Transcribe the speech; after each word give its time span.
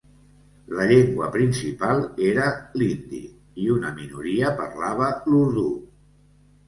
La 0.77 0.85
llengua 0.91 1.27
principal 1.35 2.01
era 2.29 2.47
l'hindi 2.83 3.21
i 3.65 3.67
una 3.75 3.95
minoria 4.01 4.51
parlava 4.63 5.15
l'urdú. 5.31 5.67